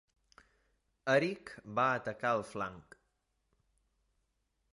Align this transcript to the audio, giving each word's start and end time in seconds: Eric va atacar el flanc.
Eric 1.17 1.51
va 1.81 1.85
atacar 1.99 2.33
el 2.41 2.43
flanc. 2.55 2.99